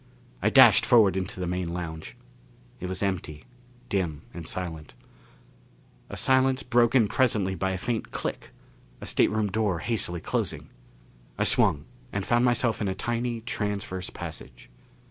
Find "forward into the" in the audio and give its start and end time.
0.83-1.45